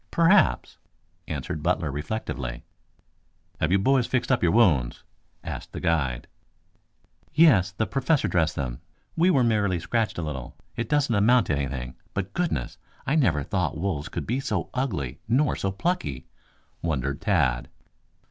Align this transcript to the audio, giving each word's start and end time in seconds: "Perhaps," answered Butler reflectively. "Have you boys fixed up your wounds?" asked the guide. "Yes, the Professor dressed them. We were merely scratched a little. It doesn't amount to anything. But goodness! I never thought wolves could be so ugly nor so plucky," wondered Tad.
"Perhaps," 0.09 0.79
answered 1.27 1.61
Butler 1.61 1.91
reflectively. 1.91 2.63
"Have 3.59 3.71
you 3.71 3.77
boys 3.77 4.07
fixed 4.07 4.31
up 4.31 4.41
your 4.41 4.51
wounds?" 4.51 5.03
asked 5.43 5.73
the 5.73 5.79
guide. 5.79 6.27
"Yes, 7.35 7.69
the 7.71 7.85
Professor 7.85 8.27
dressed 8.27 8.55
them. 8.55 8.81
We 9.15 9.29
were 9.29 9.43
merely 9.43 9.79
scratched 9.79 10.17
a 10.17 10.23
little. 10.23 10.57
It 10.75 10.89
doesn't 10.89 11.13
amount 11.13 11.45
to 11.45 11.55
anything. 11.55 11.97
But 12.15 12.33
goodness! 12.33 12.79
I 13.05 13.13
never 13.13 13.43
thought 13.43 13.77
wolves 13.77 14.09
could 14.09 14.25
be 14.25 14.39
so 14.39 14.71
ugly 14.73 15.19
nor 15.27 15.55
so 15.55 15.71
plucky," 15.71 16.25
wondered 16.81 17.21
Tad. 17.21 17.69